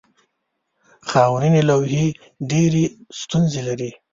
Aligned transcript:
خاورینې 1.09 1.61
لوحې 1.69 2.07
ډېرې 2.51 2.83
ستونزې 3.21 3.61
لري. 3.67 3.91